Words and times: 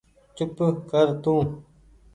چوپ 0.35 0.57
ڪر 0.91 1.07
تو 1.23 1.35